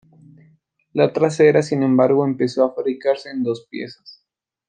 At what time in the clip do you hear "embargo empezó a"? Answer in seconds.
1.83-2.73